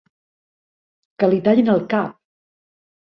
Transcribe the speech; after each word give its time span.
Que 1.19 1.29
li 1.33 1.43
tallin 1.49 1.71
el 1.75 1.85
cap! 1.93 2.19